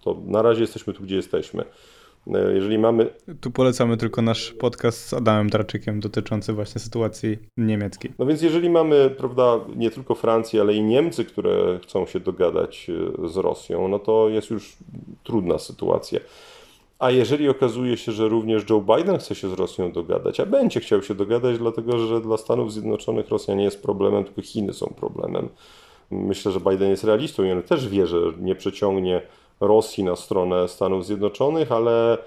[0.00, 1.64] to na razie jesteśmy tu, gdzie jesteśmy.
[2.34, 3.10] E, jeżeli mamy.
[3.40, 8.12] Tu polecamy tylko nasz podcast z Adamem Darczykiem dotyczący właśnie sytuacji niemieckiej.
[8.18, 12.90] No więc jeżeli mamy, prawda, nie tylko Francję, ale i Niemcy, które chcą się dogadać
[13.24, 14.76] e, z Rosją, no to jest już
[15.24, 16.20] trudna sytuacja.
[16.98, 20.80] A jeżeli okazuje się, że również Joe Biden chce się z Rosją dogadać, a będzie
[20.80, 24.86] chciał się dogadać, dlatego że dla Stanów Zjednoczonych Rosja nie jest problemem, tylko Chiny są
[24.86, 25.48] problemem.
[26.10, 29.22] Myślę, że Biden jest realistą i on też wie, że nie przeciągnie
[29.60, 32.18] Rosji na stronę Stanów Zjednoczonych, ale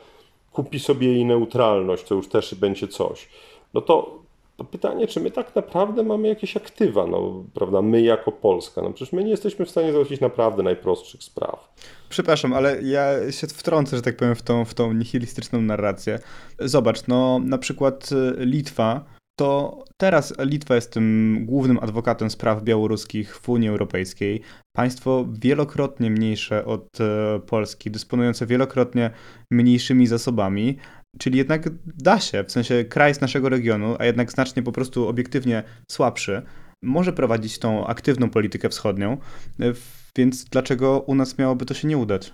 [0.51, 3.29] kupi sobie jej neutralność, to już też będzie coś.
[3.73, 4.19] No to,
[4.57, 8.81] to pytanie, czy my tak naprawdę mamy jakieś aktywa, no, prawda, my jako Polska.
[8.81, 11.73] No przecież my nie jesteśmy w stanie załatwić naprawdę najprostszych spraw.
[12.09, 16.19] Przepraszam, ale ja się wtrącę, że tak powiem, w tą, w tą nihilistyczną narrację.
[16.59, 19.03] Zobacz, no na przykład y, Litwa
[19.35, 24.41] to teraz Litwa jest tym głównym adwokatem spraw białoruskich w Unii Europejskiej.
[24.75, 29.11] Państwo wielokrotnie mniejsze od e, Polski, dysponujące wielokrotnie
[29.51, 30.77] mniejszymi zasobami,
[31.19, 35.07] czyli jednak da się, w sensie kraj z naszego regionu, a jednak znacznie po prostu
[35.07, 36.41] obiektywnie słabszy,
[36.83, 39.17] może prowadzić tą aktywną politykę wschodnią,
[39.59, 39.73] e,
[40.17, 42.33] więc dlaczego u nas miałoby to się nie udać?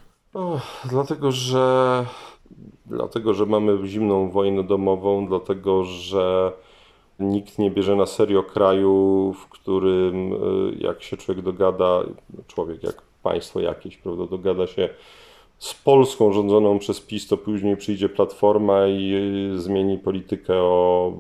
[0.90, 2.06] Dlatego, że
[2.86, 6.52] dlatego, że mamy zimną wojnę domową, dlatego, że
[7.20, 10.38] Nikt nie bierze na serio kraju, w którym y,
[10.80, 12.04] jak się człowiek dogada,
[12.48, 14.90] człowiek jak państwo jakieś, prawda, dogada się
[15.58, 19.14] z Polską rządzoną przez PiS, to później przyjdzie Platforma i
[19.56, 21.14] y, zmieni politykę o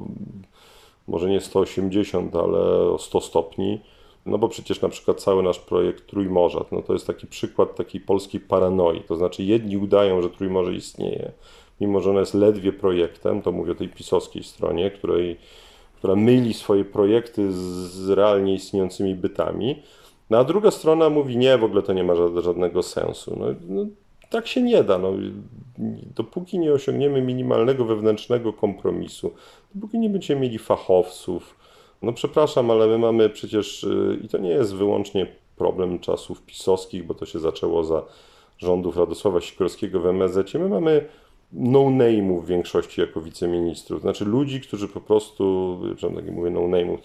[1.08, 2.60] może nie 180, ale
[2.92, 3.80] o 100 stopni.
[4.26, 8.02] No bo przecież na przykład cały nasz projekt Trójmorza, no to jest taki przykład takiej
[8.02, 9.02] polskiej paranoi.
[9.02, 11.32] To znaczy jedni udają, że Trójmorze istnieje,
[11.82, 15.38] mimo że ono jest ledwie projektem, to mówię o tej pisowskiej stronie, której
[15.98, 19.84] która myli swoje projekty z realnie istniejącymi bytami.
[20.30, 23.38] No, a druga strona mówi, nie, w ogóle to nie ma żadnego sensu.
[23.40, 23.86] No, no,
[24.30, 24.98] tak się nie da.
[24.98, 25.14] No.
[26.16, 29.34] Dopóki nie osiągniemy minimalnego wewnętrznego kompromisu,
[29.76, 31.56] dopóki nie będziemy mieli fachowców,
[32.02, 37.06] no przepraszam, ale my mamy przecież, y, i to nie jest wyłącznie problem czasów pisowskich,
[37.06, 38.04] bo to się zaczęło za
[38.58, 41.06] rządów Radosława Sikorskiego w MSZ, my mamy
[41.52, 44.02] no-name'ów w większości jako wiceministrów.
[44.02, 46.98] Znaczy ludzi, którzy po prostu, przepraszam, tak mówię no-name'ów,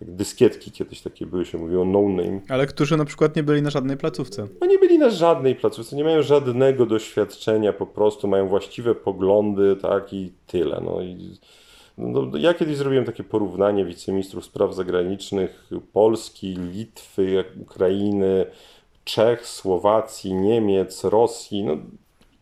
[0.00, 2.40] dyskietki kiedyś takie były, się mówiło no-name.
[2.48, 4.46] Ale którzy na przykład nie byli na żadnej placówce.
[4.60, 9.76] No nie byli na żadnej placówce, nie mają żadnego doświadczenia, po prostu mają właściwe poglądy,
[9.76, 10.80] tak i tyle.
[10.84, 11.36] No i
[11.98, 18.46] no, ja kiedyś zrobiłem takie porównanie wiceministrów spraw zagranicznych Polski, Litwy, Ukrainy,
[19.04, 21.64] Czech, Słowacji, Niemiec, Rosji.
[21.64, 21.76] No,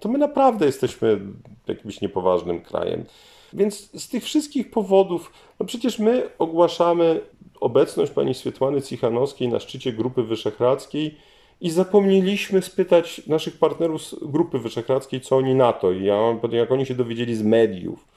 [0.00, 1.20] to my naprawdę jesteśmy
[1.68, 3.04] jakimś niepoważnym krajem.
[3.52, 7.20] Więc z tych wszystkich powodów, no przecież my ogłaszamy
[7.60, 11.18] obecność pani Swietłany Cichanowskiej na szczycie Grupy Wyszehradzkiej
[11.60, 15.92] i zapomnieliśmy spytać naszych partnerów z Grupy Wyszehradzkiej, co oni na to.
[16.52, 18.08] Jak oni się dowiedzieli z mediów,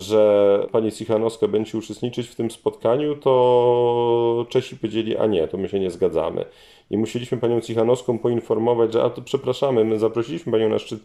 [0.00, 5.68] że pani Cichanowska będzie uczestniczyć w tym spotkaniu, to Czesi powiedzieli, a nie, to my
[5.68, 6.44] się nie zgadzamy.
[6.90, 11.00] I musieliśmy panią Cichanowską poinformować, że a to przepraszamy, my zaprosiliśmy panią na szczyt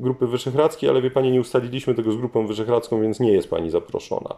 [0.00, 3.70] Grupy Wyszehradzkiej, ale wie pani, nie ustaliliśmy tego z Grupą Wyszehradzką, więc nie jest pani
[3.70, 4.36] zaproszona.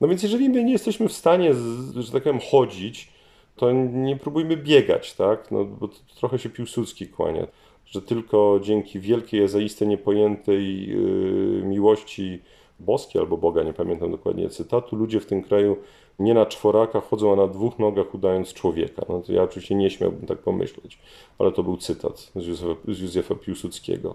[0.00, 1.54] No więc jeżeli my nie jesteśmy w stanie,
[1.96, 3.08] że tak powiem, chodzić,
[3.56, 5.50] to nie próbujmy biegać, tak?
[5.50, 7.46] No, bo trochę się Piłsudski kłania,
[7.86, 12.42] że tylko dzięki wielkiej, zaiste niepojętej yy, miłości
[12.82, 15.76] boskiej albo Boga, nie pamiętam dokładnie cytatu, ludzie w tym kraju
[16.18, 19.02] nie na czworaka chodzą, a na dwóch nogach udając człowieka.
[19.08, 20.98] No to ja oczywiście nie śmiałbym tak pomyśleć,
[21.38, 24.14] ale to był cytat z Józefa, z Józefa Piłsudskiego.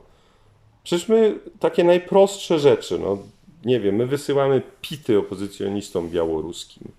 [0.84, 3.18] Przecież my takie najprostsze rzeczy, no
[3.66, 6.92] nie wiem, my wysyłamy pity opozycjonistom białoruskim.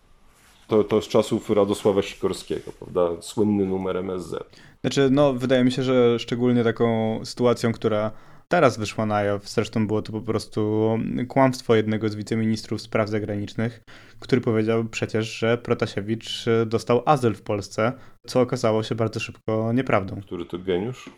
[0.68, 3.22] To, to z czasów Radosława Sikorskiego, prawda?
[3.22, 4.34] Słynny numer MSZ.
[4.80, 8.10] Znaczy, no, wydaje mi się, że szczególnie taką sytuacją, która
[8.48, 10.90] teraz wyszła na jaw, zresztą było to po prostu
[11.28, 13.80] kłamstwo jednego z wiceministrów spraw zagranicznych,
[14.20, 17.92] który powiedział przecież, że Protasiewicz dostał azyl w Polsce,
[18.26, 20.20] co okazało się bardzo szybko nieprawdą.
[20.20, 21.10] Który to geniusz?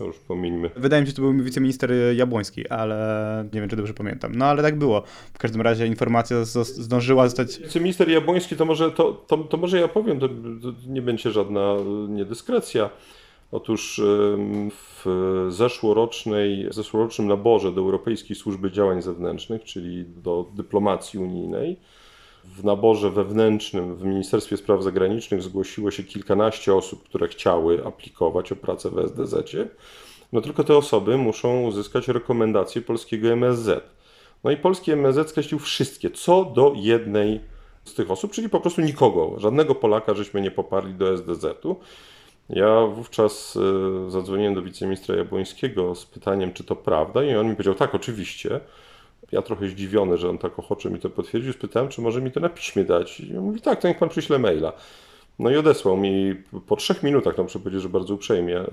[0.00, 0.70] No już pomińmy.
[0.76, 4.34] Wydaje mi się, że to był wiceminister Jabłoński, ale nie wiem, czy dobrze pamiętam.
[4.34, 5.02] No ale tak było.
[5.34, 7.58] W każdym razie informacja zdążyła zostać...
[7.58, 11.76] Wiceminister Jabłoński, to może, to, to, to może ja powiem, to, to nie będzie żadna
[12.08, 12.90] niedyskrecja.
[13.52, 14.00] Otóż
[14.70, 15.06] w
[15.48, 21.76] zeszłorocznej, zeszłorocznym naborze do Europejskiej Służby Działań Zewnętrznych, czyli do dyplomacji unijnej,
[22.44, 28.56] w naborze wewnętrznym w Ministerstwie Spraw Zagranicznych zgłosiło się kilkanaście osób, które chciały aplikować o
[28.56, 29.56] pracę w SDZ.
[30.32, 33.82] No tylko te osoby muszą uzyskać rekomendację polskiego MSZ.
[34.44, 37.40] No i polski MSZ skreślił wszystkie, co do jednej
[37.84, 41.76] z tych osób, czyli po prostu nikogo, żadnego Polaka żeśmy nie poparli do SDZ-u.
[42.50, 43.58] Ja wówczas
[44.06, 47.94] e, zadzwoniłem do wiceministra Jabłońskiego z pytaniem, czy to prawda, i on mi powiedział: Tak,
[47.94, 48.60] oczywiście.
[49.32, 52.40] Ja trochę zdziwiony, że on tak ochoczo mi to potwierdził, spytałem, czy może mi to
[52.40, 53.20] na piśmie dać.
[53.20, 54.72] I on mówi: Tak, to niech pan przyśle maila.
[55.38, 56.34] No i odesłał mi
[56.66, 58.66] po trzech minutach, no muszę powiedzieć, że bardzo uprzejmie, e,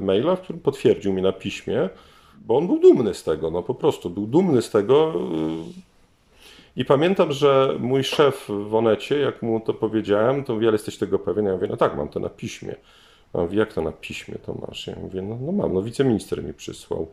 [0.00, 1.88] maila, w którym potwierdził mi na piśmie,
[2.46, 5.14] bo on był dumny z tego, no po prostu był dumny z tego.
[6.76, 11.18] I pamiętam, że mój szef w Onecie, jak mu to powiedziałem, to wiele jesteś tego
[11.18, 11.44] pewien.
[11.44, 12.74] Ja mówię, no tak, mam to na piśmie.
[13.32, 14.86] A on mówi, jak to na piśmie to masz?
[14.86, 17.08] Ja mówię, no, no mam, no wiceminister mi przysłał.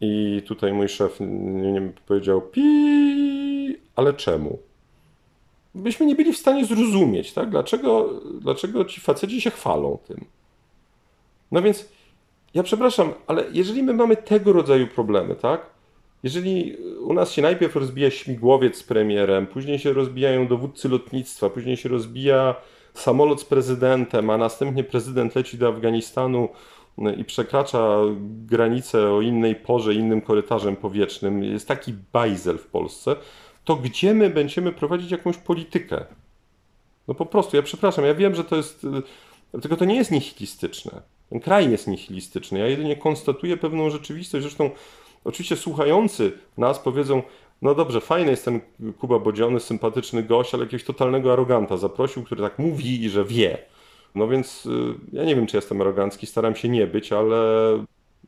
[0.00, 4.58] I tutaj mój szef nie, nie powiedział, pi, ale czemu?
[5.74, 7.50] Byśmy nie byli w stanie zrozumieć, tak?
[7.50, 10.24] Dlaczego, dlaczego ci faceci się chwalą tym?
[11.52, 11.88] No więc
[12.54, 15.75] ja przepraszam, ale jeżeli my mamy tego rodzaju problemy, tak?
[16.22, 21.76] Jeżeli u nas się najpierw rozbija śmigłowiec z premierem, później się rozbijają dowódcy lotnictwa, później
[21.76, 22.54] się rozbija
[22.94, 26.48] samolot z prezydentem, a następnie prezydent leci do Afganistanu
[26.98, 27.98] no i przekracza
[28.46, 33.16] granicę o innej porze, innym korytarzem powietrznym, jest taki bajzel w Polsce,
[33.64, 36.04] to gdzie my będziemy prowadzić jakąś politykę?
[37.08, 38.86] No po prostu, ja przepraszam, ja wiem, że to jest.
[39.62, 41.02] Tylko to nie jest nihilistyczne.
[41.30, 42.58] Ten kraj jest nihilistyczny.
[42.58, 44.42] Ja jedynie konstatuję pewną rzeczywistość.
[44.42, 44.70] Zresztą,
[45.26, 47.22] oczywiście, słuchający nas powiedzą:
[47.62, 48.60] no dobrze, fajny jest ten
[48.98, 53.58] Kuba Bodziony, sympatyczny gość, ale jakiegoś totalnego aroganta zaprosił, który tak mówi i że wie.
[54.14, 54.70] No więc y,
[55.12, 57.38] ja nie wiem, czy jestem arogancki, staram się nie być, ale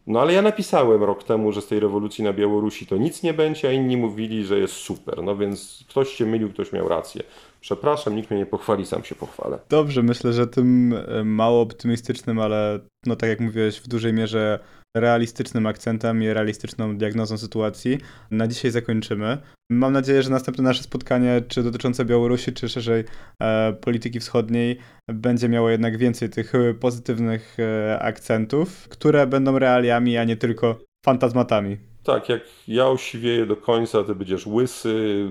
[0.07, 3.35] no ale ja napisałem rok temu, że z tej rewolucji na Białorusi to nic nie
[3.35, 5.23] będzie, a inni mówili, że jest super.
[5.23, 7.23] No więc ktoś się mylił, ktoś miał rację.
[7.61, 9.59] Przepraszam, nikt mnie nie pochwali, sam się pochwalę.
[9.69, 14.59] Dobrze, myślę, że tym e, mało optymistycznym, ale no tak jak mówiłeś, w dużej mierze
[14.97, 17.99] realistycznym akcentem i realistyczną diagnozą sytuacji.
[18.31, 19.39] Na dzisiaj zakończymy.
[19.71, 23.05] Mam nadzieję, że następne nasze spotkanie, czy dotyczące Białorusi, czy szerzej
[23.43, 30.25] e, polityki wschodniej, będzie miało jednak więcej tych pozytywnych e, akcentów, które będą realiami, a
[30.25, 31.77] nie tylko fantazmatami.
[32.03, 35.29] Tak, jak ja osiwieję do końca, ty będziesz łysy,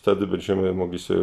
[0.00, 1.20] Wtedy będziemy mogli sobie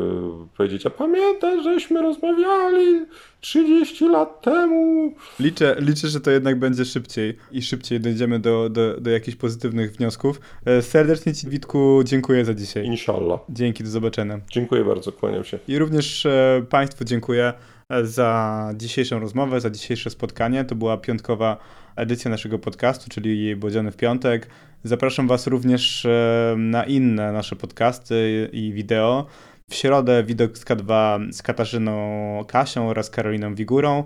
[0.57, 3.05] powiedzieć, a pamiętaj, żeśmy rozmawiali
[3.41, 5.13] 30 lat temu.
[5.39, 9.91] Liczę, liczę, że to jednak będzie szybciej i szybciej dojdziemy do, do, do jakichś pozytywnych
[9.91, 10.41] wniosków.
[10.65, 12.85] E, serdecznie Ci, Witku, dziękuję za dzisiaj.
[12.85, 13.39] Inshallah.
[13.49, 14.39] Dzięki, do zobaczenia.
[14.51, 15.59] Dziękuję bardzo, kłaniam się.
[15.67, 17.53] I również e, Państwu dziękuję
[17.89, 20.65] e, za dzisiejszą rozmowę, za dzisiejsze spotkanie.
[20.65, 21.57] To była piątkowa
[21.95, 24.47] edycja naszego podcastu, czyli Bodziony w piątek.
[24.83, 29.25] Zapraszam Was również e, na inne nasze podcasty i wideo.
[29.69, 34.03] W środę widok z K2 z Katarzyną Kasią oraz Karoliną Wigurą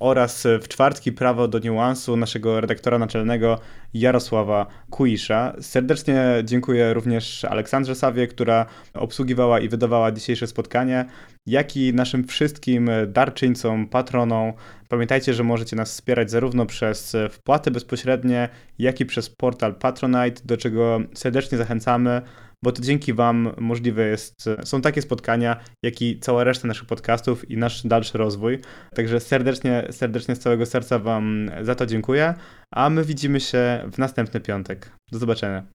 [0.00, 3.58] oraz w czwartki prawo do niuansu naszego redaktora naczelnego
[3.94, 5.52] Jarosława Kuisza.
[5.60, 11.04] Serdecznie dziękuję również Aleksandrze Sawie, która obsługiwała i wydawała dzisiejsze spotkanie,
[11.46, 14.52] jak i naszym wszystkim darczyńcom, patronom.
[14.88, 20.56] Pamiętajcie, że możecie nas wspierać zarówno przez wpłaty bezpośrednie, jak i przez portal Patronite, do
[20.56, 22.22] czego serdecznie zachęcamy
[22.64, 27.50] bo to dzięki Wam możliwe jest, są takie spotkania, jak i cała reszta naszych podcastów
[27.50, 28.58] i nasz dalszy rozwój.
[28.94, 32.34] Także serdecznie, serdecznie z całego serca Wam za to dziękuję,
[32.70, 34.90] a my widzimy się w następny piątek.
[35.12, 35.73] Do zobaczenia.